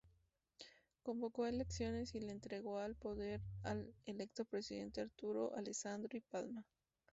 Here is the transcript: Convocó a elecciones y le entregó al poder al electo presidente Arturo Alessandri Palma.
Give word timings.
Convocó 1.03 1.43
a 1.43 1.49
elecciones 1.49 2.15
y 2.15 2.21
le 2.21 2.31
entregó 2.31 2.79
al 2.79 2.95
poder 2.95 3.39
al 3.61 3.93
electo 4.07 4.45
presidente 4.45 4.99
Arturo 5.01 5.53
Alessandri 5.55 6.21
Palma. 6.21 6.65